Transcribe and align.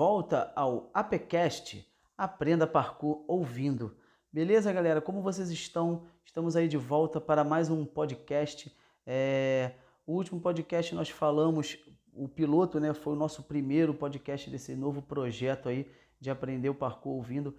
volta 0.00 0.50
ao 0.56 0.90
APCast, 0.94 1.86
Aprenda 2.16 2.66
Parkour 2.66 3.22
Ouvindo. 3.28 3.94
Beleza 4.32 4.72
galera, 4.72 4.98
como 4.98 5.20
vocês 5.20 5.50
estão? 5.50 6.06
Estamos 6.24 6.56
aí 6.56 6.68
de 6.68 6.78
volta 6.78 7.20
para 7.20 7.44
mais 7.44 7.68
um 7.68 7.84
podcast. 7.84 8.74
É... 9.06 9.72
O 10.06 10.14
último 10.14 10.40
podcast 10.40 10.94
nós 10.94 11.10
falamos, 11.10 11.76
o 12.14 12.26
piloto 12.26 12.80
né, 12.80 12.94
foi 12.94 13.12
o 13.12 13.16
nosso 13.16 13.42
primeiro 13.42 13.92
podcast 13.92 14.48
desse 14.48 14.74
novo 14.74 15.02
projeto 15.02 15.68
aí 15.68 15.86
de 16.18 16.30
aprender 16.30 16.70
o 16.70 16.74
parkour 16.74 17.16
ouvindo. 17.16 17.54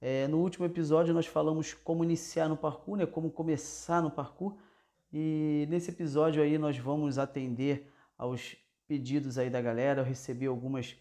É, 0.00 0.26
no 0.28 0.38
último 0.38 0.64
episódio 0.64 1.12
nós 1.12 1.26
falamos 1.26 1.74
como 1.74 2.02
iniciar 2.02 2.48
no 2.48 2.56
parkour, 2.56 2.96
né, 2.96 3.04
como 3.04 3.30
começar 3.30 4.00
no 4.00 4.10
parkour. 4.10 4.56
E 5.12 5.66
nesse 5.68 5.90
episódio 5.90 6.42
aí 6.42 6.56
nós 6.56 6.78
vamos 6.78 7.18
atender 7.18 7.92
aos 8.16 8.56
pedidos 8.88 9.36
aí 9.36 9.50
da 9.50 9.60
galera. 9.60 10.00
Eu 10.00 10.06
recebi 10.06 10.46
algumas 10.46 10.96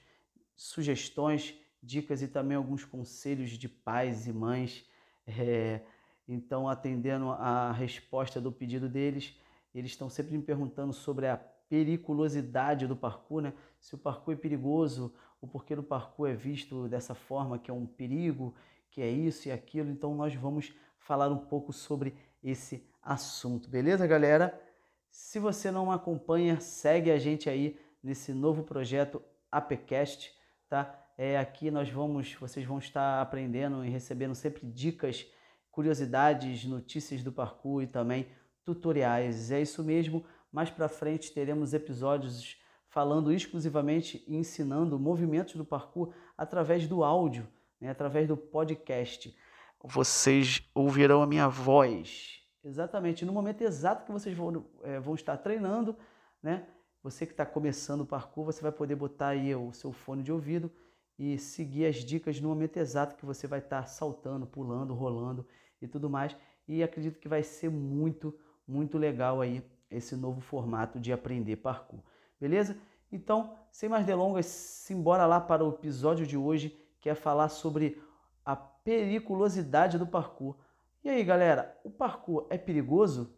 sugestões, 0.61 1.55
dicas 1.81 2.21
e 2.21 2.27
também 2.27 2.55
alguns 2.55 2.85
conselhos 2.85 3.49
de 3.49 3.67
pais 3.67 4.27
e 4.27 4.31
mães. 4.31 4.85
É, 5.25 5.81
então, 6.27 6.69
atendendo 6.69 7.31
a 7.31 7.71
resposta 7.71 8.39
do 8.39 8.51
pedido 8.51 8.87
deles, 8.87 9.35
eles 9.73 9.89
estão 9.89 10.07
sempre 10.07 10.37
me 10.37 10.43
perguntando 10.43 10.93
sobre 10.93 11.27
a 11.27 11.35
periculosidade 11.35 12.85
do 12.85 12.95
parkour, 12.95 13.41
né? 13.41 13.53
Se 13.79 13.95
o 13.95 13.97
parkour 13.97 14.35
é 14.35 14.37
perigoso, 14.37 15.11
o 15.41 15.47
porquê 15.47 15.75
do 15.75 15.81
parkour 15.81 16.29
é 16.29 16.35
visto 16.35 16.87
dessa 16.87 17.15
forma, 17.15 17.57
que 17.57 17.71
é 17.71 17.73
um 17.73 17.87
perigo, 17.87 18.53
que 18.91 19.01
é 19.01 19.09
isso 19.09 19.47
e 19.47 19.51
aquilo. 19.51 19.89
Então, 19.89 20.13
nós 20.13 20.35
vamos 20.35 20.73
falar 20.99 21.29
um 21.29 21.39
pouco 21.39 21.73
sobre 21.73 22.15
esse 22.43 22.87
assunto, 23.01 23.67
beleza, 23.67 24.05
galera? 24.05 24.61
Se 25.09 25.39
você 25.39 25.71
não 25.71 25.91
acompanha, 25.91 26.59
segue 26.59 27.09
a 27.09 27.17
gente 27.17 27.49
aí 27.49 27.79
nesse 28.03 28.31
novo 28.31 28.63
projeto 28.63 29.21
APCast, 29.51 30.39
tá? 30.71 30.97
É, 31.17 31.37
aqui 31.37 31.69
nós 31.69 31.89
vamos, 31.89 32.33
vocês 32.35 32.65
vão 32.65 32.79
estar 32.79 33.21
aprendendo 33.21 33.83
e 33.83 33.89
recebendo 33.89 34.33
sempre 34.33 34.65
dicas, 34.65 35.27
curiosidades, 35.69 36.63
notícias 36.63 37.21
do 37.21 37.31
parkour 37.31 37.83
e 37.83 37.87
também 37.87 38.29
tutoriais. 38.63 39.51
É 39.51 39.61
isso 39.61 39.83
mesmo. 39.83 40.23
Mais 40.49 40.69
para 40.69 40.87
frente 40.87 41.33
teremos 41.33 41.73
episódios 41.73 42.57
falando 42.87 43.33
exclusivamente 43.33 44.23
e 44.25 44.37
ensinando 44.37 44.97
movimentos 44.97 45.55
do 45.55 45.65
parkour 45.65 46.13
através 46.37 46.87
do 46.87 47.03
áudio, 47.03 47.45
né? 47.79 47.89
através 47.89 48.25
do 48.25 48.37
podcast. 48.37 49.37
Vocês 49.83 50.61
ouvirão 50.73 51.21
a 51.21 51.27
minha 51.27 51.49
voz 51.49 52.41
Exatamente, 52.63 53.25
no 53.25 53.33
momento 53.33 53.61
exato 53.63 54.05
que 54.05 54.11
vocês 54.11 54.37
vão, 54.37 54.63
é, 54.83 54.99
vão 54.99 55.15
estar 55.15 55.35
treinando, 55.37 55.97
né? 56.43 56.67
Você 57.03 57.25
que 57.25 57.33
está 57.33 57.45
começando 57.45 58.01
o 58.01 58.05
parkour, 58.05 58.45
você 58.45 58.61
vai 58.61 58.71
poder 58.71 58.95
botar 58.95 59.29
aí 59.29 59.55
o 59.55 59.73
seu 59.73 59.91
fone 59.91 60.21
de 60.21 60.31
ouvido 60.31 60.71
e 61.17 61.37
seguir 61.37 61.85
as 61.85 61.97
dicas 61.97 62.39
no 62.39 62.49
momento 62.49 62.77
exato 62.77 63.15
que 63.15 63.25
você 63.25 63.47
vai 63.47 63.59
estar 63.59 63.87
saltando, 63.87 64.45
pulando, 64.45 64.93
rolando 64.93 65.45
e 65.81 65.87
tudo 65.87 66.09
mais. 66.09 66.35
E 66.67 66.83
acredito 66.83 67.19
que 67.19 67.27
vai 67.27 67.41
ser 67.41 67.69
muito, 67.69 68.37
muito 68.67 68.97
legal 68.97 69.41
aí 69.41 69.63
esse 69.89 70.15
novo 70.15 70.41
formato 70.41 70.99
de 70.99 71.11
aprender 71.11 71.57
parkour. 71.57 72.01
Beleza? 72.39 72.77
Então, 73.11 73.55
sem 73.71 73.89
mais 73.89 74.05
delongas, 74.05 74.45
simbora 74.45 75.25
lá 75.25 75.41
para 75.41 75.65
o 75.65 75.69
episódio 75.69 76.25
de 76.25 76.37
hoje, 76.37 76.77
que 76.99 77.09
é 77.09 77.15
falar 77.15 77.49
sobre 77.49 78.01
a 78.45 78.55
periculosidade 78.55 79.97
do 79.97 80.07
parkour. 80.07 80.55
E 81.03 81.09
aí, 81.09 81.23
galera, 81.23 81.77
o 81.83 81.89
parkour 81.89 82.45
é 82.49 82.57
perigoso? 82.57 83.35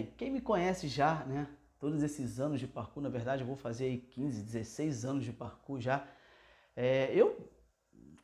Bem, 0.00 0.14
quem 0.16 0.30
me 0.30 0.40
conhece 0.40 0.88
já, 0.88 1.26
né? 1.26 1.46
Todos 1.78 2.02
esses 2.02 2.40
anos 2.40 2.58
de 2.58 2.66
parkour, 2.66 3.02
na 3.02 3.10
verdade, 3.10 3.42
eu 3.42 3.46
vou 3.46 3.56
fazer 3.56 3.84
aí 3.84 3.98
15, 3.98 4.42
16 4.42 5.04
anos 5.04 5.24
de 5.24 5.30
parkour 5.30 5.78
já. 5.78 6.08
É, 6.74 7.10
eu, 7.14 7.50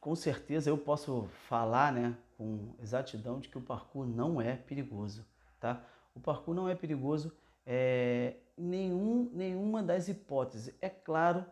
com 0.01 0.15
certeza, 0.15 0.71
eu 0.71 0.79
posso 0.79 1.29
falar, 1.47 1.93
né, 1.93 2.17
com 2.39 2.75
exatidão 2.81 3.39
de 3.39 3.51
que 3.51 3.59
o 3.59 3.61
parkour 3.61 4.07
não 4.07 4.41
é 4.41 4.57
perigoso, 4.57 5.27
tá? 5.61 5.85
O 6.15 6.21
parkour 6.21 6.55
não 6.55 6.67
é 6.67 6.75
perigoso 6.75 7.31
é, 7.67 8.37
nenhum, 8.57 9.31
nenhuma 9.35 9.83
das 9.83 10.09
hipóteses. 10.09 10.75
É 10.81 10.89
claro 10.89 11.45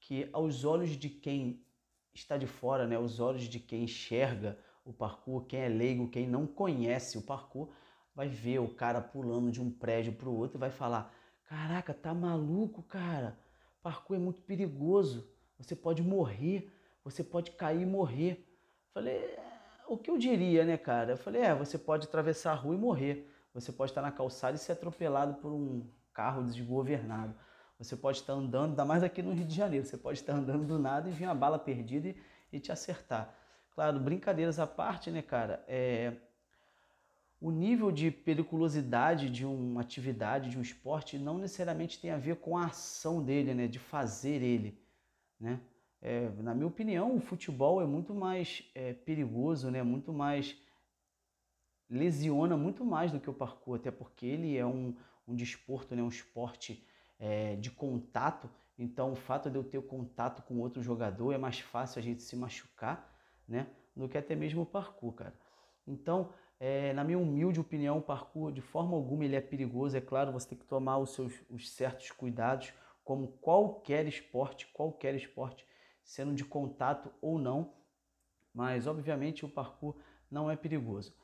que 0.00 0.28
aos 0.32 0.64
olhos 0.64 0.90
de 0.90 1.08
quem 1.08 1.64
está 2.12 2.36
de 2.36 2.48
fora, 2.48 2.88
né, 2.88 2.96
aos 2.96 3.20
olhos 3.20 3.44
de 3.44 3.60
quem 3.60 3.84
enxerga 3.84 4.58
o 4.84 4.92
parkour, 4.92 5.44
quem 5.44 5.60
é 5.60 5.68
leigo, 5.68 6.08
quem 6.08 6.26
não 6.26 6.44
conhece 6.44 7.16
o 7.16 7.22
parkour, 7.22 7.68
vai 8.14 8.28
ver 8.28 8.58
o 8.58 8.74
cara 8.74 9.00
pulando 9.00 9.50
de 9.50 9.60
um 9.60 9.70
prédio 9.70 10.12
para 10.12 10.28
o 10.28 10.36
outro 10.36 10.58
e 10.58 10.60
vai 10.60 10.70
falar: 10.70 11.12
Caraca, 11.44 11.92
tá 11.92 12.14
maluco, 12.14 12.82
cara? 12.82 13.38
Parkour 13.82 14.16
é 14.16 14.20
muito 14.20 14.40
perigoso. 14.42 15.28
Você 15.58 15.74
pode 15.74 16.02
morrer, 16.02 16.70
você 17.04 17.24
pode 17.24 17.50
cair 17.52 17.82
e 17.82 17.86
morrer. 17.86 18.46
Falei, 18.92 19.16
é, 19.16 19.38
o 19.88 19.96
que 19.96 20.10
eu 20.10 20.16
diria, 20.16 20.64
né, 20.64 20.76
cara? 20.76 21.12
Eu 21.12 21.16
falei, 21.16 21.42
é, 21.42 21.54
você 21.54 21.76
pode 21.78 22.06
atravessar 22.06 22.52
a 22.52 22.54
rua 22.54 22.74
e 22.74 22.78
morrer. 22.78 23.28
Você 23.52 23.72
pode 23.72 23.90
estar 23.90 24.02
na 24.02 24.12
calçada 24.12 24.54
e 24.54 24.58
ser 24.58 24.72
atropelado 24.72 25.34
por 25.34 25.52
um 25.52 25.84
carro 26.12 26.44
desgovernado. 26.44 27.34
Você 27.78 27.96
pode 27.96 28.18
estar 28.18 28.34
andando, 28.34 28.70
ainda 28.70 28.84
mais 28.84 29.02
aqui 29.02 29.22
no 29.22 29.32
Rio 29.32 29.46
de 29.46 29.54
Janeiro, 29.54 29.86
você 29.86 29.96
pode 29.96 30.18
estar 30.18 30.34
andando 30.34 30.66
do 30.66 30.78
nada 30.78 31.08
e 31.08 31.12
vir 31.12 31.24
uma 31.24 31.34
bala 31.34 31.58
perdida 31.58 32.08
e, 32.08 32.16
e 32.52 32.60
te 32.60 32.70
acertar. 32.70 33.34
Claro, 33.74 33.98
brincadeiras 33.98 34.58
à 34.58 34.66
parte, 34.66 35.10
né, 35.10 35.22
cara? 35.22 35.64
É, 35.66 36.12
o 37.40 37.50
nível 37.50 37.90
de 37.90 38.10
periculosidade 38.10 39.30
de 39.30 39.46
uma 39.46 39.80
atividade, 39.80 40.50
de 40.50 40.58
um 40.58 40.62
esporte, 40.62 41.18
não 41.18 41.38
necessariamente 41.38 41.98
tem 41.98 42.10
a 42.10 42.18
ver 42.18 42.36
com 42.36 42.56
a 42.56 42.66
ação 42.66 43.22
dele, 43.22 43.54
né, 43.54 43.66
de 43.66 43.78
fazer 43.78 44.42
ele, 44.42 44.78
né? 45.38 45.60
É, 46.02 46.30
na 46.38 46.54
minha 46.54 46.66
opinião, 46.66 47.14
o 47.14 47.20
futebol 47.20 47.82
é 47.82 47.86
muito 47.86 48.14
mais 48.14 48.64
é, 48.74 48.94
perigoso, 48.94 49.70
né, 49.70 49.82
muito 49.82 50.12
mais 50.12 50.56
lesiona 51.90 52.56
muito 52.56 52.84
mais 52.84 53.10
do 53.10 53.18
que 53.18 53.28
o 53.28 53.34
parkour, 53.34 53.76
até 53.76 53.90
porque 53.90 54.24
ele 54.24 54.56
é 54.56 54.64
um, 54.64 54.94
um 55.26 55.34
desporto, 55.34 55.96
né, 55.96 56.02
um 56.02 56.08
esporte 56.08 56.86
é, 57.18 57.56
de 57.56 57.70
contato. 57.70 58.48
Então, 58.78 59.12
o 59.12 59.16
fato 59.16 59.50
de 59.50 59.56
eu 59.56 59.64
ter 59.64 59.82
contato 59.82 60.42
com 60.42 60.58
outro 60.60 60.82
jogador 60.82 61.32
é 61.32 61.38
mais 61.38 61.58
fácil 61.58 61.98
a 61.98 62.02
gente 62.02 62.22
se 62.22 62.36
machucar, 62.36 63.12
né, 63.46 63.66
do 63.94 64.08
que 64.08 64.16
até 64.16 64.36
mesmo 64.36 64.62
o 64.62 64.66
parkour, 64.66 65.12
cara. 65.12 65.34
Então, 65.86 66.32
é, 66.60 66.92
na 66.92 67.02
minha 67.02 67.18
humilde 67.18 67.58
opinião, 67.58 67.96
o 67.96 68.02
parkour 68.02 68.52
de 68.52 68.60
forma 68.60 68.94
alguma 68.94 69.24
ele 69.24 69.34
é 69.34 69.40
perigoso. 69.40 69.96
É 69.96 70.00
claro, 70.00 70.30
você 70.30 70.50
tem 70.50 70.58
que 70.58 70.66
tomar 70.66 70.98
os 70.98 71.14
seus 71.14 71.32
os 71.48 71.70
certos 71.70 72.10
cuidados, 72.12 72.72
como 73.02 73.28
qualquer 73.40 74.06
esporte, 74.06 74.66
qualquer 74.66 75.14
esporte, 75.14 75.66
sendo 76.04 76.34
de 76.34 76.44
contato 76.44 77.10
ou 77.22 77.38
não. 77.38 77.72
Mas, 78.52 78.86
obviamente, 78.86 79.44
o 79.44 79.48
parkour 79.48 79.96
não 80.30 80.50
é 80.50 80.54
perigoso. 80.54 81.14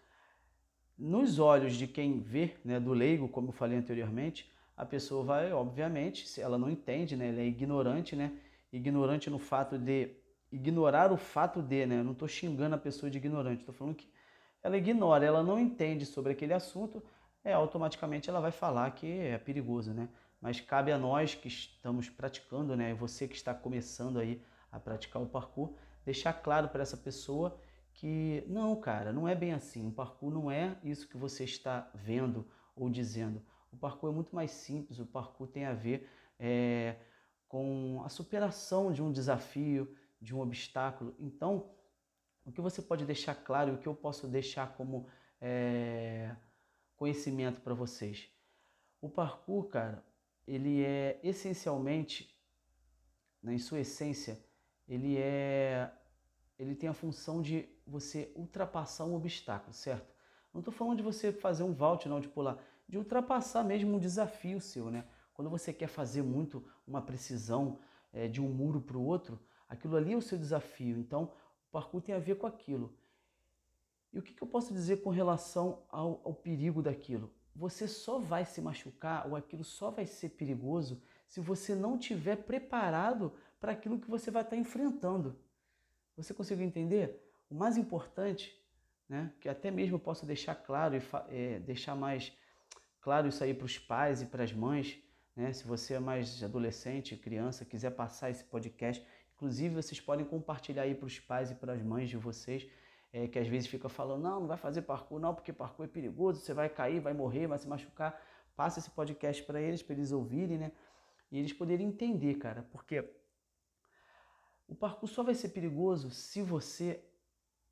Nos 0.99 1.39
olhos 1.39 1.77
de 1.77 1.87
quem 1.87 2.21
vê, 2.21 2.57
né, 2.65 2.81
do 2.81 2.95
leigo, 2.95 3.29
como 3.29 3.49
eu 3.49 3.53
falei 3.53 3.77
anteriormente, 3.77 4.51
a 4.75 4.87
pessoa 4.87 5.23
vai, 5.23 5.53
obviamente, 5.53 6.27
se 6.27 6.41
ela 6.41 6.57
não 6.57 6.71
entende, 6.71 7.15
né, 7.15 7.29
ela 7.29 7.41
é 7.41 7.47
ignorante, 7.47 8.17
né, 8.17 8.33
ignorante 8.73 9.29
no 9.29 9.39
fato 9.39 9.77
de 9.79 10.17
ignorar 10.51 11.13
o 11.13 11.19
fato 11.19 11.61
de, 11.61 11.85
né, 11.85 11.99
eu 11.99 12.05
não 12.05 12.13
estou 12.13 12.27
xingando 12.27 12.75
a 12.75 12.79
pessoa 12.79 13.11
de 13.11 13.19
ignorante, 13.19 13.61
estou 13.61 13.75
falando 13.75 13.97
que 13.97 14.09
ela 14.63 14.77
ignora, 14.77 15.25
ela 15.25 15.43
não 15.43 15.59
entende 15.59 16.05
sobre 16.05 16.33
aquele 16.33 16.53
assunto, 16.53 17.03
é 17.45 17.53
automaticamente 17.53 18.29
ela 18.29 18.41
vai 18.41 18.51
falar 18.51 18.91
que 18.91 19.07
é 19.07 19.39
perigoso, 19.39 19.93
né? 19.93 20.09
Mas 20.41 20.61
cabe 20.61 20.93
a 20.93 20.99
nós 20.99 21.35
que 21.35 21.49
estamos 21.49 22.09
praticando, 22.09 22.77
né, 22.77 22.95
você 22.95 23.27
que 23.27 23.37
está 23.37 23.55
começando 23.55 24.19
aí 24.19 24.43
a 24.71 24.79
praticar 24.79 25.23
o 25.23 25.27
parkour, 25.27 25.73
deixar 26.05 26.33
claro 26.33 26.69
para 26.69 26.83
essa 26.83 26.97
pessoa 26.97 27.59
que 27.95 28.45
não, 28.47 28.77
cara, 28.77 29.13
não 29.13 29.27
é 29.27 29.35
bem 29.35 29.53
assim. 29.53 29.87
O 29.89 29.91
parkour 29.91 30.31
não 30.31 30.51
é 30.51 30.77
isso 30.85 31.09
que 31.09 31.17
você 31.17 31.45
está 31.45 31.91
vendo 31.95 32.47
ou 32.75 32.91
dizendo. 32.91 33.43
O 33.73 33.77
parkour 33.77 34.11
é 34.11 34.15
muito 34.15 34.35
mais 34.35 34.51
simples. 34.51 34.99
O 34.99 35.07
parkour 35.07 35.49
tem 35.49 35.65
a 35.65 35.73
ver 35.73 36.09
é, 36.39 36.97
com 37.49 38.03
a 38.05 38.09
superação 38.09 38.93
de 38.93 39.03
um 39.03 39.11
desafio, 39.11 39.95
de 40.21 40.35
um 40.35 40.41
obstáculo. 40.41 41.15
Então, 41.19 41.71
o 42.47 42.53
que 42.53 42.61
você 42.61 42.81
pode 42.81 43.05
deixar 43.05 43.35
claro, 43.35 43.75
o 43.75 43.79
que 43.79 43.89
eu 43.89 43.95
posso 43.95 44.29
deixar 44.29 44.75
como 44.77 45.09
é, 45.41 46.35
conhecimento 46.97 47.61
para 47.61 47.75
vocês? 47.75 48.31
O 49.01 49.11
parkour, 49.11 49.65
cara, 49.65 50.05
ele 50.47 50.85
é 50.85 51.21
essencialmente, 51.25 52.33
né, 53.43 53.55
em 53.55 53.59
sua 53.59 53.81
essência, 53.81 54.41
ele 54.89 55.19
é 55.19 55.93
ele 56.59 56.75
tem 56.75 56.89
a 56.89 56.95
função 56.95 57.43
de 57.43 57.69
você 57.87 58.33
ultrapassar 58.35 59.05
um 59.05 59.15
obstáculo, 59.15 59.75
certo? 59.75 60.11
Não 60.55 60.61
estou 60.61 60.73
falando 60.73 60.97
de 60.97 61.03
você 61.03 61.31
fazer 61.31 61.65
um 61.65 61.75
vault, 61.75 62.09
não, 62.09 62.19
de 62.19 62.29
pular, 62.29 62.57
de 62.89 62.97
ultrapassar 62.97 63.63
mesmo 63.63 63.95
um 63.95 63.99
desafio 63.99 64.59
seu, 64.59 64.91
né? 64.91 65.05
Quando 65.35 65.51
você 65.51 65.71
quer 65.71 65.89
fazer 65.89 66.23
muito 66.23 66.67
uma 66.87 67.03
precisão 67.03 67.79
é, 68.11 68.27
de 68.27 68.41
um 68.41 68.49
muro 68.49 68.81
para 68.81 68.97
o 68.97 69.05
outro, 69.05 69.39
aquilo 69.69 69.97
ali 69.97 70.15
é 70.15 70.17
o 70.17 70.23
seu 70.23 70.39
desafio. 70.39 70.97
Então, 70.97 71.31
o 71.69 71.73
parkour 71.73 72.01
tem 72.01 72.15
a 72.15 72.19
ver 72.19 72.37
com 72.37 72.47
aquilo. 72.47 72.97
E 74.13 74.19
o 74.19 74.23
que, 74.23 74.33
que 74.33 74.43
eu 74.43 74.49
posso 74.49 74.73
dizer 74.73 75.03
com 75.03 75.11
relação 75.11 75.83
ao, 75.89 76.21
ao 76.25 76.35
perigo 76.35 76.83
daquilo? 76.83 77.33
Você 77.55 77.89
só 77.89 78.19
vai 78.19 78.45
se 78.45 78.61
machucar 78.61 79.27
ou 79.27 79.37
aquilo 79.37 79.65
só 79.65 79.91
vai 79.91 80.07
ser 80.07 80.31
perigoso 80.31 81.03
se 81.27 81.41
você 81.41 81.75
não 81.75 81.99
tiver 81.99 82.37
preparado 82.37 83.33
para 83.61 83.73
aquilo 83.73 83.99
que 83.99 84.11
você 84.11 84.31
vai 84.31 84.43
estar 84.43 84.57
enfrentando. 84.57 85.39
Você 86.17 86.33
conseguiu 86.33 86.65
entender? 86.65 87.23
O 87.51 87.55
mais 87.55 87.77
importante, 87.77 88.59
né, 89.09 89.33
que 89.41 89.49
até 89.49 89.71
mesmo 89.71 89.97
eu 89.97 90.01
posso 90.01 90.25
deixar 90.27 90.55
claro 90.55 90.97
e 90.97 91.03
é, 91.29 91.59
deixar 91.61 91.95
mais 91.95 92.33
claro 93.01 93.29
isso 93.29 93.43
aí 93.43 93.55
para 93.55 93.67
os 93.67 93.79
pais 93.79 94.23
e 94.23 94.27
para 94.27 94.45
as 94.45 94.53
mães, 94.53 94.99
né, 95.35 95.53
se 95.53 95.67
você 95.67 95.95
é 95.95 96.01
mais 96.01 96.43
adolescente, 96.43 97.17
criança, 97.17 97.65
quiser 97.65 97.91
passar 97.91 98.31
esse 98.31 98.45
podcast, 98.45 99.07
inclusive 99.37 99.75
vocês 99.75 100.01
podem 100.01 100.25
compartilhar 100.25 100.83
aí 100.83 100.95
para 100.95 101.07
os 101.07 101.21
pais 101.21 101.51
e 101.51 101.55
para 101.55 101.75
as 101.75 101.83
mães 101.83 102.09
de 102.09 102.17
vocês, 102.17 102.67
é, 103.13 103.29
que 103.29 103.39
às 103.39 103.47
vezes 103.47 103.69
fica 103.69 103.89
falando, 103.89 104.23
não, 104.23 104.41
não 104.41 104.47
vai 104.47 104.57
fazer 104.57 104.83
parkour 104.83 105.21
não, 105.21 105.35
porque 105.35 105.53
parkour 105.53 105.85
é 105.85 105.89
perigoso, 105.89 106.41
você 106.41 106.55
vai 106.55 106.69
cair, 106.69 107.01
vai 107.01 107.13
morrer, 107.13 107.47
vai 107.47 107.59
se 107.59 107.69
machucar. 107.69 108.21
Passa 108.57 108.79
esse 108.79 108.91
podcast 108.91 109.43
para 109.43 109.61
eles, 109.61 109.83
para 109.83 109.95
eles 109.95 110.11
ouvirem, 110.11 110.57
né? 110.57 110.73
E 111.31 111.39
eles 111.39 111.53
poderem 111.53 111.87
entender, 111.87 112.37
cara, 112.37 112.67
porque 112.73 113.09
o 114.67 114.75
parkour 114.75 115.09
só 115.09 115.23
vai 115.23 115.35
ser 115.35 115.51
perigoso 115.51 116.11
se 116.11 116.43
você 116.43 117.05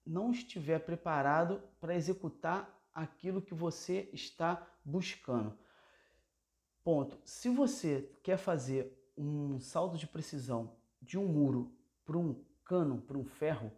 não 0.07 0.31
estiver 0.31 0.81
preparado 0.81 1.63
para 1.81 1.95
executar 1.95 2.71
aquilo 2.93 3.41
que 3.41 3.55
você 3.55 4.11
está 4.13 4.67
buscando. 4.85 5.59
Ponto. 6.83 7.19
Se 7.25 7.49
você 7.49 8.11
quer 8.23 8.37
fazer 8.37 8.93
um 9.17 9.59
salto 9.59 9.97
de 9.97 10.07
precisão 10.07 10.77
de 11.05 11.19
um 11.19 11.27
muro 11.27 11.73
para 12.05 12.19
um 12.19 12.35
cano, 12.65 13.01
para 13.01 13.19
um 13.19 13.25
ferro, 13.25 13.71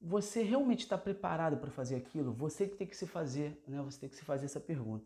você 0.00 0.42
realmente 0.42 0.80
está 0.80 0.96
preparado 0.96 1.58
para 1.58 1.70
fazer 1.70 1.96
aquilo? 1.96 2.32
Você 2.32 2.66
que 2.66 2.76
tem 2.76 2.86
que 2.86 2.96
se 2.96 3.06
fazer, 3.06 3.62
né? 3.66 3.82
Você 3.82 4.00
tem 4.00 4.08
que 4.08 4.16
se 4.16 4.24
fazer 4.24 4.46
essa 4.46 4.60
pergunta. 4.60 5.04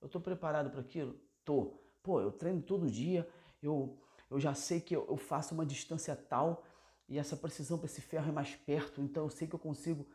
Eu 0.00 0.06
estou 0.06 0.20
preparado 0.20 0.70
para 0.70 0.80
aquilo? 0.80 1.18
Tô. 1.44 1.74
Pô, 2.02 2.20
eu 2.20 2.30
treino 2.30 2.62
todo 2.62 2.88
dia, 2.88 3.28
eu, 3.60 3.98
eu 4.30 4.38
já 4.38 4.54
sei 4.54 4.80
que 4.80 4.94
eu, 4.94 5.04
eu 5.08 5.16
faço 5.16 5.52
uma 5.52 5.66
distância 5.66 6.14
tal 6.14 6.62
e 7.08 7.18
essa 7.18 7.36
precisão 7.36 7.78
para 7.78 7.86
esse 7.86 8.00
ferro 8.00 8.28
é 8.28 8.32
mais 8.32 8.54
perto, 8.54 9.00
então 9.00 9.24
eu 9.24 9.30
sei 9.30 9.48
que 9.48 9.54
eu 9.54 9.58
consigo. 9.58 10.06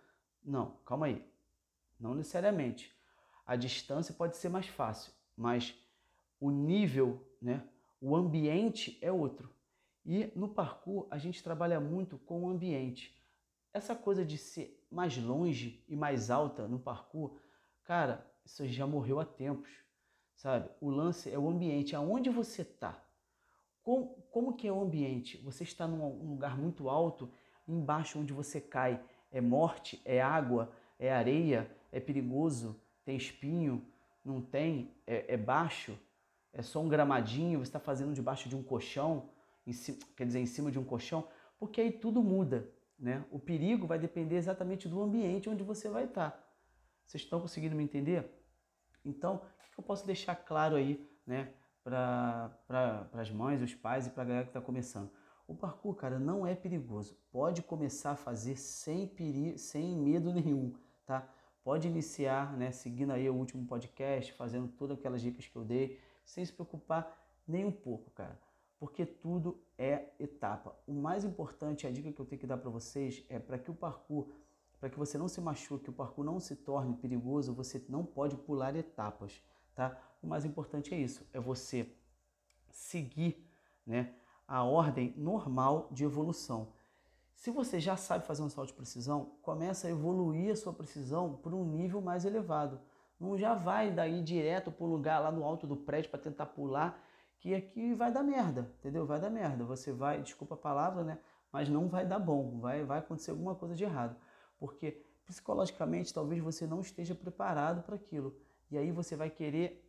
Não, 0.44 0.78
calma 0.86 1.08
aí. 1.08 1.26
Não 2.00 2.16
necessariamente. 2.16 2.96
A 3.46 3.58
distância 3.58 4.14
pode 4.14 4.38
ser 4.38 4.48
mais 4.48 4.68
fácil, 4.68 5.12
mas 5.36 5.76
o 6.40 6.50
nível, 6.50 7.22
né? 7.42 7.68
O 8.00 8.16
ambiente 8.16 8.98
é 9.02 9.12
outro. 9.12 9.54
E 10.06 10.32
no 10.36 10.50
parkour 10.50 11.08
a 11.10 11.18
gente 11.18 11.44
trabalha 11.44 11.80
muito 11.80 12.18
com 12.18 12.44
o 12.44 12.50
ambiente. 12.50 13.16
Essa 13.74 13.96
coisa 13.96 14.26
de 14.26 14.38
ser 14.38 14.86
mais 14.92 15.18
longe 15.18 15.84
e 15.88 15.96
mais 15.96 16.30
alta 16.30 16.68
no 16.68 16.80
parkour, 16.80 17.38
cara, 17.84 18.26
isso 18.44 18.66
já 18.68 18.86
morreu 18.86 19.20
há 19.20 19.26
tempos, 19.26 19.70
sabe? 20.36 20.70
O 20.82 20.90
lance 20.90 21.32
é 21.32 21.40
o 21.40 21.50
ambiente, 21.50 21.96
aonde 21.96 22.30
você 22.30 22.64
está. 22.64 23.02
Como, 23.82 24.16
como 24.30 24.54
que 24.54 24.68
é 24.68 24.72
o 24.72 24.82
ambiente? 24.82 25.38
Você 25.38 25.64
está 25.64 25.88
num 25.88 26.30
lugar 26.30 26.58
muito 26.58 26.90
alto, 26.90 27.32
embaixo 27.68 28.20
onde 28.20 28.34
você 28.34 28.60
cai 28.60 29.02
é 29.32 29.40
morte, 29.40 30.02
é 30.04 30.22
água, 30.22 30.72
é 31.00 31.12
areia, 31.12 31.72
é 31.92 32.00
perigoso, 32.00 32.80
tem 33.06 33.16
espinho, 33.16 33.86
não 34.24 34.42
tem, 34.42 34.94
é, 35.08 35.34
é 35.34 35.38
baixo, 35.38 35.98
é 36.54 36.62
só 36.62 36.82
um 36.82 36.90
gramadinho, 36.90 37.60
você 37.60 37.70
está 37.70 37.80
fazendo 37.80 38.14
debaixo 38.14 38.50
de 38.50 38.56
um 38.56 38.62
colchão, 38.62 39.30
cima, 39.72 40.00
quer 40.16 40.26
dizer, 40.26 40.40
em 40.40 40.46
cima 40.46 40.72
de 40.72 40.80
um 40.80 40.84
colchão, 40.84 41.28
porque 41.60 41.82
aí 41.82 41.92
tudo 41.92 42.24
muda. 42.24 42.68
Né? 42.98 43.26
O 43.32 43.40
perigo 43.40 43.88
vai 43.88 43.98
depender 43.98 44.36
exatamente 44.36 44.88
do 44.88 45.02
ambiente 45.02 45.50
onde 45.50 45.64
você 45.64 45.90
vai 45.90 46.06
estar. 46.06 46.40
Vocês 47.06 47.24
estão 47.24 47.40
conseguindo 47.40 47.76
me 47.76 47.84
entender? 47.84 48.30
Então, 49.04 49.36
o 49.36 49.74
que 49.74 49.80
eu 49.80 49.84
posso 49.84 50.06
deixar 50.06 50.36
claro 50.36 50.76
aí 50.76 51.10
né, 51.26 51.52
para 51.84 52.50
pra, 52.68 53.10
as 53.14 53.32
mães, 53.32 53.62
os 53.62 53.74
pais 53.74 54.08
e 54.08 54.12
para 54.12 54.24
a 54.24 54.26
galera 54.26 54.44
que 54.46 54.50
está 54.50 54.62
começando? 54.62 55.12
O 55.48 55.56
parkour, 55.56 55.96
cara, 55.96 56.20
não 56.20 56.46
é 56.46 56.56
perigoso. 56.56 57.18
Pode 57.32 57.64
começar 57.64 58.12
a 58.12 58.16
fazer 58.16 58.56
sem, 58.56 59.08
peri 59.08 59.58
sem 59.58 59.96
medo 59.98 60.32
nenhum, 60.34 60.74
tá? 61.06 61.28
Pode 61.64 61.88
iniciar, 61.88 62.56
né, 62.58 62.72
seguindo 62.72 63.12
aí 63.12 63.30
o 63.30 63.36
último 63.36 63.66
podcast, 63.66 64.34
fazendo 64.34 64.68
todas 64.68 64.98
aquelas 64.98 65.22
dicas 65.22 65.48
que 65.48 65.56
eu 65.56 65.64
dei, 65.64 66.00
sem 66.24 66.46
se 66.46 66.54
preocupar 66.54 67.18
nem 67.48 67.66
um 67.66 67.72
pouco, 67.72 68.10
cara 68.12 68.40
porque 68.82 69.06
tudo 69.06 69.62
é 69.78 70.08
etapa. 70.20 70.76
O 70.88 70.94
mais 70.94 71.24
importante, 71.24 71.86
a 71.86 71.92
dica 71.92 72.12
que 72.12 72.20
eu 72.20 72.26
tenho 72.26 72.40
que 72.40 72.48
dar 72.48 72.58
para 72.58 72.72
vocês 72.72 73.24
é 73.30 73.38
para 73.38 73.60
que 73.60 73.70
o 73.70 73.76
parkour, 73.76 74.28
para 74.80 74.90
que 74.90 74.98
você 74.98 75.20
não 75.20 75.28
se 75.28 75.40
machuque, 75.40 75.84
que 75.84 75.90
o 75.92 75.94
parkour 75.94 76.26
não 76.26 76.40
se 76.40 76.56
torne 76.56 76.96
perigoso, 76.96 77.54
você 77.54 77.86
não 77.88 78.04
pode 78.04 78.36
pular 78.38 78.76
etapas, 78.76 79.40
tá? 79.76 79.96
O 80.20 80.26
mais 80.26 80.46
importante 80.46 80.96
é 80.96 80.98
isso, 80.98 81.24
é 81.32 81.40
você 81.40 81.96
seguir, 82.72 83.48
né, 83.86 84.16
a 84.48 84.64
ordem 84.64 85.14
normal 85.16 85.88
de 85.92 86.04
evolução. 86.04 86.70
Se 87.36 87.52
você 87.52 87.80
já 87.80 87.96
sabe 87.96 88.26
fazer 88.26 88.42
um 88.42 88.50
salto 88.50 88.70
de 88.70 88.74
precisão, 88.74 89.34
começa 89.44 89.86
a 89.86 89.92
evoluir 89.92 90.54
a 90.54 90.56
sua 90.56 90.74
precisão 90.74 91.36
para 91.36 91.56
um 91.56 91.66
nível 91.66 92.02
mais 92.02 92.26
elevado. 92.26 92.82
Não 93.20 93.38
já 93.38 93.54
vai 93.54 93.92
daí 93.92 94.24
direto 94.24 94.72
para 94.72 94.84
o 94.84 94.90
lugar 94.90 95.20
lá 95.20 95.32
no 95.32 95.44
alto 95.44 95.68
do 95.68 95.78
prédio 95.78 96.10
para 96.10 96.20
tentar 96.20 96.48
pular 96.48 97.11
que 97.42 97.56
aqui 97.56 97.96
vai 97.96 98.12
dar 98.12 98.22
merda, 98.22 98.72
entendeu? 98.80 99.06
Vai 99.06 99.20
dar 99.20 99.32
merda. 99.32 99.66
Você 99.66 99.92
vai, 99.92 100.22
desculpa 100.22 100.54
a 100.54 100.58
palavra, 100.58 101.04
né? 101.04 101.20
Mas 101.52 101.68
não 101.68 101.90
vai 101.90 102.06
dar 102.06 102.20
bom, 102.20 102.60
vai, 102.60 102.84
vai 102.86 103.00
acontecer 103.00 103.32
alguma 103.32 103.56
coisa 103.56 103.76
de 103.76 103.84
errado. 103.84 104.16
Porque 104.60 105.04
psicologicamente 105.26 106.14
talvez 106.14 106.42
você 106.42 106.68
não 106.68 106.82
esteja 106.82 107.16
preparado 107.16 107.82
para 107.82 107.96
aquilo. 107.96 108.38
E 108.70 108.78
aí 108.78 108.92
você 108.92 109.16
vai 109.16 109.30
querer, 109.30 109.84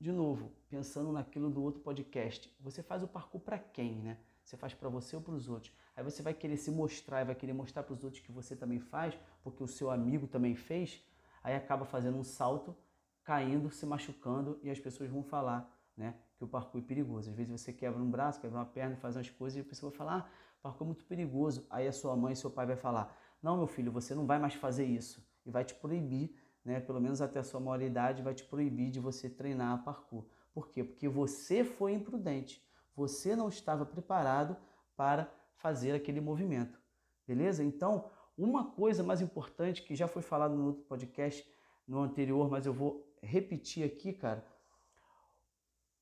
de 0.00 0.10
novo, 0.10 0.50
pensando 0.70 1.12
naquilo 1.12 1.50
do 1.50 1.62
outro 1.62 1.82
podcast, 1.82 2.52
você 2.58 2.82
faz 2.82 3.02
o 3.02 3.06
parkour 3.06 3.42
para 3.42 3.58
quem, 3.58 3.96
né? 4.00 4.18
Você 4.42 4.56
faz 4.56 4.72
para 4.72 4.88
você 4.88 5.14
ou 5.14 5.20
para 5.20 5.34
os 5.34 5.46
outros. 5.46 5.70
Aí 5.94 6.02
você 6.02 6.22
vai 6.22 6.32
querer 6.32 6.56
se 6.56 6.70
mostrar 6.70 7.20
e 7.20 7.24
vai 7.26 7.34
querer 7.34 7.52
mostrar 7.52 7.82
para 7.82 7.92
os 7.92 8.02
outros 8.02 8.22
que 8.22 8.32
você 8.32 8.56
também 8.56 8.80
faz, 8.80 9.16
porque 9.44 9.62
o 9.62 9.68
seu 9.68 9.90
amigo 9.90 10.26
também 10.26 10.54
fez. 10.54 11.04
Aí 11.44 11.54
acaba 11.54 11.84
fazendo 11.84 12.16
um 12.16 12.24
salto, 12.24 12.74
caindo, 13.22 13.70
se 13.70 13.84
machucando 13.84 14.58
e 14.62 14.70
as 14.70 14.80
pessoas 14.80 15.10
vão 15.10 15.22
falar, 15.22 15.70
né? 15.94 16.14
Que 16.38 16.44
o 16.44 16.48
parkour 16.48 16.80
é 16.80 16.84
perigoso. 16.84 17.28
Às 17.28 17.36
vezes 17.36 17.60
você 17.60 17.72
quebra 17.72 18.00
um 18.00 18.08
braço, 18.08 18.40
quebra 18.40 18.58
uma 18.58 18.64
perna, 18.64 18.96
faz 18.96 19.16
umas 19.16 19.28
coisas 19.28 19.58
e 19.58 19.60
a 19.60 19.64
pessoa 19.64 19.90
vai 19.90 19.98
falar, 19.98 20.16
ah, 20.16 20.30
parkour 20.62 20.86
é 20.86 20.88
muito 20.88 21.04
perigoso. 21.04 21.66
Aí 21.68 21.86
a 21.86 21.92
sua 21.92 22.16
mãe, 22.16 22.34
seu 22.34 22.50
pai 22.50 22.64
vai 22.64 22.76
falar, 22.76 23.14
não, 23.42 23.56
meu 23.56 23.66
filho, 23.66 23.90
você 23.90 24.14
não 24.14 24.24
vai 24.24 24.38
mais 24.38 24.54
fazer 24.54 24.84
isso. 24.84 25.26
E 25.44 25.50
vai 25.50 25.64
te 25.64 25.74
proibir, 25.74 26.34
né, 26.64 26.80
pelo 26.80 27.00
menos 27.00 27.20
até 27.20 27.40
a 27.40 27.44
sua 27.44 27.60
maioridade, 27.60 28.22
vai 28.22 28.34
te 28.34 28.44
proibir 28.44 28.90
de 28.90 29.00
você 29.00 29.28
treinar 29.28 29.82
parkour. 29.84 30.24
Por 30.54 30.68
quê? 30.68 30.84
Porque 30.84 31.08
você 31.08 31.64
foi 31.64 31.92
imprudente. 31.92 32.64
Você 32.94 33.34
não 33.34 33.48
estava 33.48 33.84
preparado 33.84 34.56
para 34.96 35.32
fazer 35.56 35.92
aquele 35.92 36.20
movimento. 36.20 36.80
Beleza? 37.26 37.62
Então, 37.62 38.10
uma 38.36 38.70
coisa 38.70 39.02
mais 39.02 39.20
importante 39.20 39.82
que 39.82 39.94
já 39.94 40.06
foi 40.06 40.22
falado 40.22 40.54
no 40.54 40.66
outro 40.66 40.82
podcast, 40.84 41.46
no 41.86 42.00
anterior, 42.00 42.48
mas 42.48 42.66
eu 42.66 42.72
vou 42.72 43.04
repetir 43.20 43.84
aqui, 43.84 44.12
cara, 44.12 44.44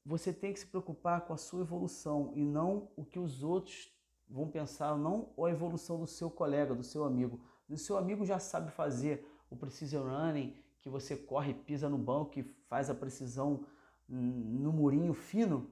você 0.07 0.33
tem 0.33 0.53
que 0.53 0.61
se 0.61 0.67
preocupar 0.67 1.23
com 1.23 1.33
a 1.33 1.37
sua 1.37 1.63
evolução 1.63 2.31
e 2.37 2.45
não 2.45 2.89
o 2.95 3.05
que 3.05 3.19
os 3.19 3.43
outros 3.43 3.93
vão 4.31 4.49
pensar, 4.49 4.97
não 4.97 5.31
a 5.37 5.51
evolução 5.51 5.99
do 5.99 6.07
seu 6.07 6.31
colega, 6.31 6.77
do 6.77 6.85
seu 6.85 7.05
amigo. 7.05 7.41
O 7.69 7.77
seu 7.77 7.99
amigo 7.99 8.25
já 8.25 8.39
sabe 8.39 8.71
fazer 8.71 9.27
o 9.51 9.57
precision 9.57 10.07
running, 10.07 10.57
que 10.79 10.89
você 10.89 11.17
corre, 11.17 11.53
pisa 11.53 11.89
no 11.89 11.99
banco, 11.99 12.31
que 12.31 12.45
faz 12.69 12.89
a 12.89 12.95
precisão 12.95 13.67
no 14.09 14.73
murinho 14.73 15.13
fino 15.13 15.69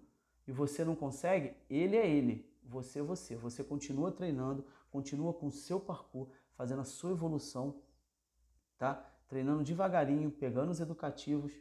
e 0.48 0.52
você 0.52 0.84
não 0.84 0.96
consegue, 0.96 1.54
ele 1.70 1.96
é 1.96 2.10
ele, 2.10 2.44
você 2.64 2.98
é 2.98 3.02
você. 3.02 3.36
Você 3.36 3.62
continua 3.62 4.10
treinando, 4.10 4.66
continua 4.90 5.32
com 5.32 5.46
o 5.46 5.52
seu 5.52 5.78
parkour, 5.78 6.26
fazendo 6.56 6.80
a 6.80 6.84
sua 6.84 7.12
evolução, 7.12 7.80
tá? 8.76 9.08
Treinando 9.28 9.62
devagarinho, 9.62 10.28
pegando 10.32 10.72
os 10.72 10.80
educativos 10.80 11.52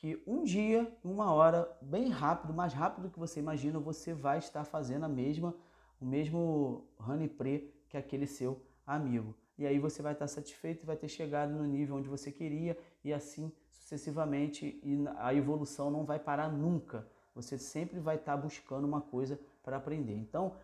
que 0.00 0.22
um 0.26 0.42
dia, 0.42 0.90
uma 1.04 1.30
hora, 1.30 1.70
bem 1.82 2.08
rápido, 2.08 2.54
mais 2.54 2.72
rápido 2.72 3.02
do 3.02 3.10
que 3.10 3.18
você 3.18 3.38
imagina, 3.38 3.78
você 3.78 4.14
vai 4.14 4.38
estar 4.38 4.64
fazendo 4.64 5.04
a 5.04 5.08
mesma, 5.08 5.54
o 6.00 6.06
mesmo 6.06 6.86
honey 6.98 7.28
pre 7.28 7.70
que 7.86 7.98
aquele 7.98 8.26
seu 8.26 8.62
amigo. 8.86 9.36
E 9.58 9.66
aí 9.66 9.78
você 9.78 10.00
vai 10.00 10.14
estar 10.14 10.26
satisfeito 10.26 10.82
e 10.82 10.86
vai 10.86 10.96
ter 10.96 11.08
chegado 11.08 11.52
no 11.52 11.64
nível 11.64 11.96
onde 11.96 12.08
você 12.08 12.32
queria 12.32 12.78
e 13.04 13.12
assim 13.12 13.52
sucessivamente 13.70 14.80
e 14.82 15.04
a 15.18 15.34
evolução 15.34 15.90
não 15.90 16.06
vai 16.06 16.18
parar 16.18 16.50
nunca. 16.50 17.06
Você 17.34 17.58
sempre 17.58 18.00
vai 18.00 18.16
estar 18.16 18.38
buscando 18.38 18.86
uma 18.86 19.02
coisa 19.02 19.38
para 19.62 19.76
aprender. 19.76 20.16
Então, 20.16 20.54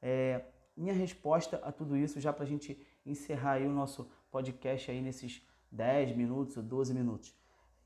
é, 0.00 0.44
minha 0.76 0.94
resposta 0.94 1.56
a 1.64 1.72
tudo 1.72 1.96
isso, 1.96 2.20
já 2.20 2.32
para 2.32 2.44
a 2.44 2.48
gente 2.48 2.80
encerrar 3.04 3.54
aí 3.54 3.66
o 3.66 3.72
nosso 3.72 4.08
podcast 4.30 4.88
aí 4.88 5.02
nesses 5.02 5.42
10 5.72 6.16
minutos 6.16 6.56
ou 6.56 6.62
12 6.62 6.94
minutos. 6.94 7.34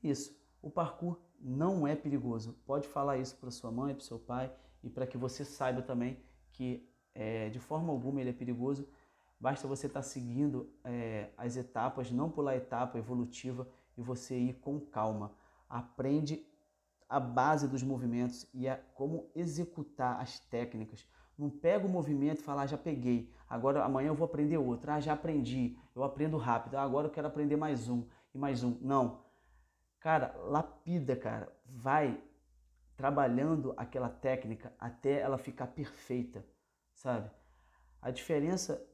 Isso 0.03 0.37
o 0.61 0.69
parkour 0.69 1.17
não 1.39 1.87
é 1.87 1.95
perigoso. 1.95 2.53
Pode 2.65 2.87
falar 2.87 3.17
isso 3.17 3.35
para 3.37 3.51
sua 3.51 3.71
mãe, 3.71 3.93
para 3.93 4.03
seu 4.03 4.19
pai 4.19 4.51
e 4.83 4.89
para 4.89 5.07
que 5.07 5.17
você 5.17 5.45
saiba 5.45 5.81
também 5.81 6.19
que 6.51 6.87
é, 7.13 7.49
de 7.49 7.59
forma 7.59 7.91
alguma 7.91 8.21
ele 8.21 8.29
é 8.29 8.33
perigoso. 8.33 8.87
basta 9.39 9.67
você 9.67 9.87
estar 9.87 10.01
tá 10.01 10.03
seguindo 10.03 10.69
é, 10.83 11.29
as 11.37 11.55
etapas, 11.55 12.11
não 12.11 12.29
pular 12.29 12.55
etapa 12.55 12.97
evolutiva 12.97 13.67
e 13.97 14.01
você 14.01 14.37
ir 14.37 14.53
com 14.55 14.79
calma. 14.79 15.33
Aprende 15.69 16.45
a 17.07 17.19
base 17.19 17.67
dos 17.67 17.81
movimentos 17.81 18.47
e 18.53 18.67
a, 18.67 18.77
como 18.93 19.29
executar 19.35 20.19
as 20.19 20.39
técnicas. 20.39 21.05
Não 21.37 21.49
pega 21.49 21.85
o 21.85 21.89
movimento 21.89 22.41
e 22.41 22.43
fala, 22.43 22.63
ah, 22.63 22.67
já 22.67 22.77
peguei, 22.77 23.31
agora 23.49 23.83
amanhã 23.83 24.09
eu 24.09 24.15
vou 24.15 24.25
aprender 24.25 24.57
outro. 24.57 24.91
Ah, 24.91 24.99
já 24.99 25.13
aprendi, 25.13 25.77
eu 25.95 26.03
aprendo 26.03 26.37
rápido, 26.37 26.75
ah, 26.75 26.83
agora 26.83 27.07
eu 27.07 27.11
quero 27.11 27.27
aprender 27.27 27.55
mais 27.55 27.89
um 27.89 28.03
e 28.33 28.37
mais 28.37 28.63
um. 28.63 28.77
Não. 28.81 29.28
Cara, 29.99 30.33
lapida, 30.37 31.15
cara. 31.15 31.51
Vai 31.65 32.21
trabalhando 32.95 33.73
aquela 33.77 34.09
técnica 34.09 34.73
até 34.79 35.19
ela 35.19 35.37
ficar 35.37 35.67
perfeita, 35.67 36.45
sabe? 36.93 37.29
A 38.01 38.11
diferença 38.11 38.85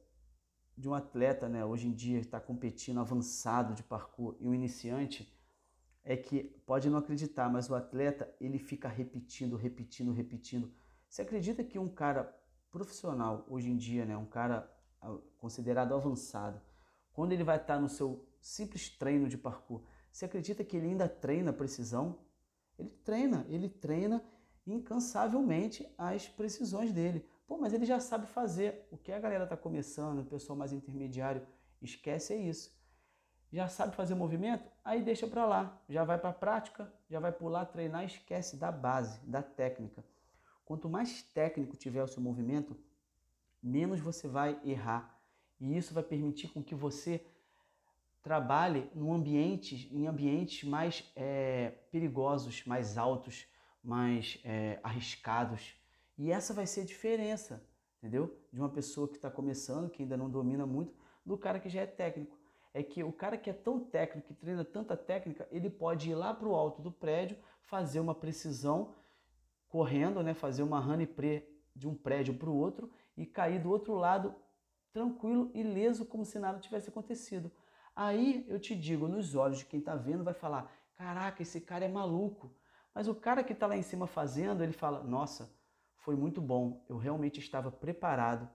de 0.76 0.88
um 0.88 0.94
atleta, 0.94 1.48
né, 1.48 1.64
hoje 1.64 1.88
em 1.88 1.92
dia 1.92 2.18
está 2.18 2.40
competindo 2.40 3.00
avançado 3.00 3.74
de 3.74 3.82
parkour 3.82 4.36
e 4.38 4.46
um 4.46 4.54
iniciante 4.54 5.32
é 6.04 6.16
que 6.16 6.44
pode 6.66 6.88
não 6.88 6.98
acreditar, 6.98 7.48
mas 7.48 7.68
o 7.68 7.74
atleta 7.74 8.32
ele 8.40 8.58
fica 8.58 8.88
repetindo, 8.88 9.56
repetindo, 9.56 10.12
repetindo. 10.12 10.72
Você 11.08 11.22
acredita 11.22 11.64
que 11.64 11.78
um 11.78 11.88
cara 11.88 12.32
profissional 12.70 13.44
hoje 13.48 13.70
em 13.70 13.76
dia, 13.76 14.04
né, 14.04 14.16
um 14.16 14.26
cara 14.26 14.70
ah, 15.00 15.16
considerado 15.38 15.94
avançado, 15.94 16.60
quando 17.12 17.32
ele 17.32 17.42
vai 17.42 17.56
estar 17.56 17.80
no 17.80 17.88
seu 17.88 18.28
simples 18.40 18.88
treino 18.88 19.28
de 19.28 19.38
parkour, 19.38 19.82
você 20.16 20.24
acredita 20.24 20.64
que 20.64 20.74
ele 20.74 20.86
ainda 20.86 21.06
treina 21.06 21.52
precisão? 21.52 22.18
Ele 22.78 22.88
treina, 23.04 23.44
ele 23.50 23.68
treina 23.68 24.24
incansavelmente 24.66 25.86
as 25.98 26.26
precisões 26.26 26.90
dele. 26.90 27.28
Pô, 27.46 27.58
mas 27.58 27.74
ele 27.74 27.84
já 27.84 28.00
sabe 28.00 28.26
fazer. 28.26 28.88
O 28.90 28.96
que 28.96 29.12
a 29.12 29.18
galera 29.18 29.44
está 29.44 29.58
começando, 29.58 30.20
o 30.20 30.24
pessoal 30.24 30.56
mais 30.56 30.72
intermediário, 30.72 31.46
esquece 31.82 32.32
é 32.32 32.36
isso. 32.38 32.74
Já 33.52 33.68
sabe 33.68 33.94
fazer 33.94 34.14
movimento? 34.14 34.66
Aí 34.82 35.02
deixa 35.02 35.26
para 35.26 35.44
lá. 35.44 35.82
Já 35.86 36.02
vai 36.02 36.16
para 36.18 36.30
a 36.30 36.32
prática, 36.32 36.90
já 37.10 37.20
vai 37.20 37.30
pular, 37.30 37.66
treinar, 37.66 38.06
esquece 38.06 38.56
da 38.56 38.72
base, 38.72 39.20
da 39.20 39.42
técnica. 39.42 40.02
Quanto 40.64 40.88
mais 40.88 41.22
técnico 41.22 41.76
tiver 41.76 42.02
o 42.02 42.08
seu 42.08 42.22
movimento, 42.22 42.74
menos 43.62 44.00
você 44.00 44.26
vai 44.26 44.58
errar. 44.64 45.20
E 45.60 45.76
isso 45.76 45.92
vai 45.92 46.02
permitir 46.02 46.48
com 46.48 46.64
que 46.64 46.74
você 46.74 47.22
trabalhe 48.26 48.90
num 48.92 49.14
ambiente, 49.14 49.88
em 49.94 50.08
ambientes 50.08 50.68
mais 50.68 51.08
é, 51.14 51.74
perigosos, 51.92 52.64
mais 52.66 52.98
altos, 52.98 53.46
mais 53.80 54.40
é, 54.42 54.80
arriscados. 54.82 55.76
E 56.18 56.32
essa 56.32 56.52
vai 56.52 56.66
ser 56.66 56.80
a 56.80 56.84
diferença, 56.84 57.64
entendeu? 57.98 58.36
De 58.52 58.58
uma 58.58 58.68
pessoa 58.68 59.06
que 59.06 59.14
está 59.14 59.30
começando, 59.30 59.88
que 59.88 60.02
ainda 60.02 60.16
não 60.16 60.28
domina 60.28 60.66
muito, 60.66 60.92
do 61.24 61.38
cara 61.38 61.60
que 61.60 61.68
já 61.68 61.82
é 61.82 61.86
técnico. 61.86 62.36
É 62.74 62.82
que 62.82 63.04
o 63.04 63.12
cara 63.12 63.38
que 63.38 63.48
é 63.48 63.52
tão 63.52 63.78
técnico, 63.78 64.26
que 64.26 64.34
treina 64.34 64.64
tanta 64.64 64.96
técnica, 64.96 65.46
ele 65.52 65.70
pode 65.70 66.10
ir 66.10 66.16
lá 66.16 66.34
para 66.34 66.48
o 66.48 66.54
alto 66.56 66.82
do 66.82 66.90
prédio, 66.90 67.38
fazer 67.62 68.00
uma 68.00 68.14
precisão 68.14 68.92
correndo, 69.68 70.20
né? 70.20 70.34
fazer 70.34 70.64
uma 70.64 70.80
honey 70.80 71.06
pre 71.06 71.48
de 71.76 71.86
um 71.86 71.94
prédio 71.94 72.34
para 72.34 72.50
o 72.50 72.56
outro 72.56 72.90
e 73.16 73.24
cair 73.24 73.62
do 73.62 73.70
outro 73.70 73.94
lado 73.94 74.34
tranquilo, 74.92 75.48
ileso, 75.54 76.04
como 76.04 76.24
se 76.24 76.40
nada 76.40 76.58
tivesse 76.58 76.88
acontecido. 76.88 77.52
Aí 77.96 78.44
eu 78.46 78.60
te 78.60 78.74
digo, 78.76 79.08
nos 79.08 79.34
olhos 79.34 79.60
de 79.60 79.64
quem 79.64 79.80
está 79.80 79.96
vendo, 79.96 80.22
vai 80.22 80.34
falar: 80.34 80.70
caraca, 80.94 81.40
esse 81.42 81.62
cara 81.62 81.86
é 81.86 81.88
maluco. 81.88 82.54
Mas 82.94 83.08
o 83.08 83.14
cara 83.14 83.42
que 83.42 83.54
está 83.54 83.66
lá 83.66 83.74
em 83.74 83.82
cima 83.82 84.06
fazendo, 84.06 84.62
ele 84.62 84.74
fala: 84.74 85.02
nossa, 85.02 85.50
foi 85.96 86.14
muito 86.14 86.42
bom. 86.42 86.84
Eu 86.90 86.98
realmente 86.98 87.40
estava 87.40 87.72
preparado 87.72 88.46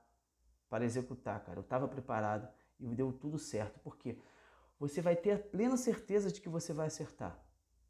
para 0.70 0.86
executar, 0.86 1.44
cara. 1.44 1.58
Eu 1.58 1.64
estava 1.64 1.88
preparado 1.88 2.48
e 2.80 2.88
deu 2.88 3.12
tudo 3.12 3.40
certo. 3.40 3.80
Por 3.80 3.98
quê? 3.98 4.20
Você 4.80 5.02
vai 5.02 5.16
ter 5.16 5.32
a 5.32 5.40
plena 5.40 5.76
certeza 5.76 6.32
de 6.32 6.40
que 6.40 6.48
você 6.48 6.72
vai 6.72 6.86
acertar. 6.86 7.38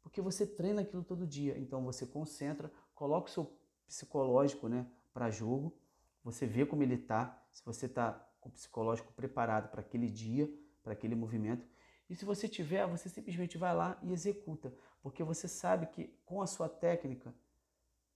Porque 0.02 0.22
você 0.22 0.46
treina 0.46 0.80
aquilo 0.80 1.04
todo 1.04 1.26
dia. 1.26 1.58
Então 1.58 1.84
você 1.84 2.06
concentra, 2.06 2.72
coloca 2.94 3.28
o 3.28 3.30
seu 3.30 3.58
psicológico 3.86 4.68
né, 4.68 4.86
para 5.12 5.30
jogo. 5.30 5.76
Você 6.24 6.46
vê 6.46 6.64
como 6.64 6.82
ele 6.82 6.94
está, 6.94 7.44
se 7.52 7.64
você 7.64 7.86
está 7.86 8.12
com 8.40 8.48
o 8.48 8.52
psicológico 8.52 9.12
preparado 9.12 9.70
para 9.70 9.80
aquele 9.80 10.08
dia 10.08 10.50
para 10.82 10.92
aquele 10.92 11.14
movimento. 11.14 11.66
E 12.08 12.14
se 12.14 12.24
você 12.24 12.48
tiver, 12.48 12.86
você 12.86 13.08
simplesmente 13.08 13.56
vai 13.56 13.74
lá 13.74 13.98
e 14.02 14.12
executa, 14.12 14.74
porque 15.00 15.22
você 15.22 15.48
sabe 15.48 15.86
que 15.86 16.08
com 16.26 16.42
a 16.42 16.46
sua 16.46 16.68
técnica 16.68 17.34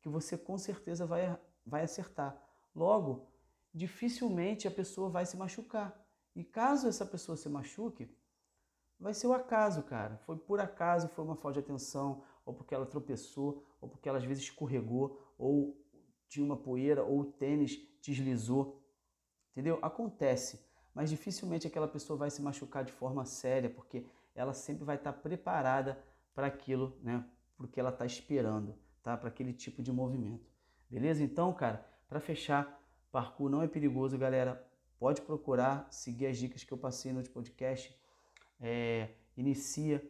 que 0.00 0.08
você 0.08 0.36
com 0.36 0.56
certeza 0.58 1.06
vai, 1.06 1.38
vai 1.64 1.82
acertar. 1.82 2.40
Logo, 2.74 3.26
dificilmente 3.72 4.68
a 4.68 4.70
pessoa 4.70 5.08
vai 5.08 5.26
se 5.26 5.36
machucar. 5.36 5.98
E 6.34 6.44
caso 6.44 6.86
essa 6.88 7.06
pessoa 7.06 7.36
se 7.36 7.48
machuque, 7.48 8.08
vai 9.00 9.14
ser 9.14 9.26
o 9.26 9.32
acaso, 9.32 9.82
cara. 9.82 10.18
Foi 10.18 10.36
por 10.36 10.60
acaso, 10.60 11.08
foi 11.08 11.24
uma 11.24 11.36
falta 11.36 11.60
de 11.60 11.66
atenção, 11.66 12.22
ou 12.44 12.54
porque 12.54 12.74
ela 12.74 12.86
tropeçou, 12.86 13.64
ou 13.80 13.88
porque 13.88 14.08
ela 14.08 14.18
às 14.18 14.24
vezes 14.24 14.44
escorregou, 14.44 15.34
ou 15.38 15.82
tinha 16.28 16.44
uma 16.44 16.56
poeira, 16.56 17.02
ou 17.02 17.20
o 17.20 17.32
tênis 17.32 17.78
deslizou. 18.02 18.82
Entendeu? 19.52 19.78
Acontece 19.82 20.64
mas 20.96 21.10
dificilmente 21.10 21.66
aquela 21.66 21.86
pessoa 21.86 22.16
vai 22.16 22.30
se 22.30 22.40
machucar 22.40 22.82
de 22.82 22.90
forma 22.90 23.22
séria, 23.26 23.68
porque 23.68 24.06
ela 24.34 24.54
sempre 24.54 24.82
vai 24.82 24.96
estar 24.96 25.12
preparada 25.12 26.02
para 26.34 26.46
aquilo, 26.46 26.96
né? 27.02 27.22
Porque 27.54 27.78
ela 27.78 27.90
está 27.90 28.06
esperando, 28.06 28.74
tá? 29.02 29.14
Para 29.14 29.28
aquele 29.28 29.52
tipo 29.52 29.82
de 29.82 29.92
movimento. 29.92 30.48
Beleza? 30.88 31.22
Então, 31.22 31.52
cara, 31.52 31.86
para 32.08 32.18
fechar, 32.18 32.82
parkour 33.12 33.50
não 33.50 33.60
é 33.60 33.68
perigoso, 33.68 34.16
galera. 34.16 34.66
Pode 34.98 35.20
procurar, 35.20 35.86
seguir 35.90 36.28
as 36.28 36.38
dicas 36.38 36.64
que 36.64 36.72
eu 36.72 36.78
passei 36.78 37.12
no 37.12 37.22
podcast. 37.28 37.94
É, 38.58 39.10
inicia, 39.36 40.02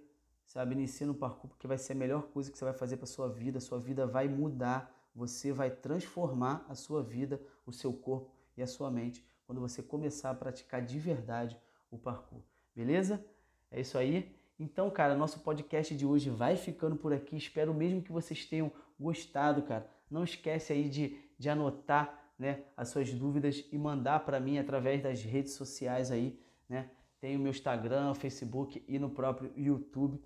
sabe? 0.47 0.77
Inicia 0.77 1.05
no 1.05 1.17
parkour, 1.17 1.51
porque 1.51 1.67
vai 1.67 1.79
ser 1.79 1.95
a 1.95 1.97
melhor 1.97 2.29
coisa 2.29 2.49
que 2.49 2.57
você 2.57 2.65
vai 2.65 2.75
fazer 2.75 2.97
para 2.97 3.07
sua 3.07 3.29
vida. 3.29 3.59
Sua 3.59 3.81
vida 3.81 4.07
vai 4.07 4.29
mudar, 4.29 4.97
você 5.13 5.53
vai 5.53 5.69
transformar 5.69 6.65
a 6.69 6.77
sua 6.77 7.03
vida, 7.03 7.43
o 7.67 7.73
seu 7.73 7.93
corpo 7.93 8.31
e 8.57 8.63
a 8.63 8.69
sua 8.69 8.89
mente 8.89 9.27
quando 9.47 9.61
você 9.61 9.83
começar 9.83 10.31
a 10.31 10.35
praticar 10.35 10.83
de 10.83 10.99
verdade 10.99 11.59
o 11.91 11.97
parkour. 11.97 12.43
Beleza? 12.75 13.25
É 13.71 13.81
isso 13.81 13.97
aí. 13.97 14.35
Então, 14.59 14.91
cara, 14.91 15.15
nosso 15.15 15.41
podcast 15.41 15.95
de 15.95 16.05
hoje 16.05 16.31
vai 16.31 16.57
ficando 16.57 16.97
por 16.97 17.13
aqui. 17.13 17.37
Espero 17.37 17.73
mesmo 17.73 18.03
que 18.03 18.13
vocês 18.13 18.45
tenham 18.45 18.73
gostado, 18.99 19.63
cara. 19.63 19.89
Não 20.11 20.25
esquece 20.25 20.73
aí 20.73 20.89
de, 20.89 21.19
de 21.39 21.49
anotar 21.49 22.33
né, 22.39 22.65
as 22.77 22.89
suas 22.89 23.13
dúvidas 23.13 23.65
e 23.71 23.79
mandar 23.79 24.25
para 24.25 24.41
mim 24.41 24.59
através 24.59 25.03
das 25.03 25.23
redes 25.23 25.53
sociais 25.53 26.11
aí, 26.11 26.39
né? 26.69 26.91
Tem 27.21 27.37
o 27.37 27.41
meu 27.41 27.51
Instagram, 27.51 28.15
Facebook 28.15 28.85
e 28.87 28.99
no 28.99 29.11
próprio 29.11 29.51
YouTube. 29.57 30.23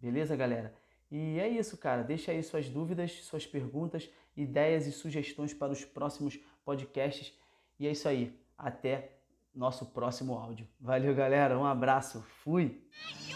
Beleza, 0.00 0.36
galera? 0.36 0.74
E 1.10 1.38
é 1.38 1.48
isso, 1.48 1.76
cara. 1.76 2.02
Deixa 2.02 2.30
aí 2.30 2.42
suas 2.42 2.68
dúvidas, 2.68 3.12
suas 3.24 3.46
perguntas, 3.46 4.08
ideias 4.36 4.86
e 4.86 4.92
sugestões 4.92 5.52
para 5.52 5.72
os 5.72 5.84
próximos 5.84 6.38
podcasts 6.64 7.36
e 7.78 7.86
é 7.86 7.92
isso 7.92 8.08
aí. 8.08 8.32
Até 8.56 9.12
nosso 9.54 9.86
próximo 9.86 10.34
áudio. 10.34 10.66
Valeu, 10.80 11.14
galera. 11.14 11.58
Um 11.58 11.64
abraço. 11.64 12.24
Fui. 12.44 12.80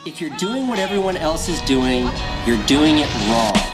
If 0.04 0.20
you're 0.20 0.36
doing 0.36 0.68
what 0.68 0.80
everyone 0.80 1.16
else 1.18 1.50
is 1.50 1.60
doing, 1.62 2.04
you're 2.46 2.62
doing 2.66 3.00
it 3.00 3.08
wrong. 3.28 3.71